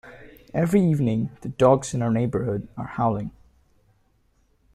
[0.55, 3.29] Every evening, the dogs in our neighbourhood are howling.